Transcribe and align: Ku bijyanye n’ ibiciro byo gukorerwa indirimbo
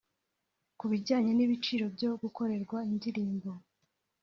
Ku 0.77 0.85
bijyanye 0.91 1.31
n’ 1.33 1.39
ibiciro 1.45 1.85
byo 1.95 2.09
gukorerwa 2.21 2.77
indirimbo 2.91 3.49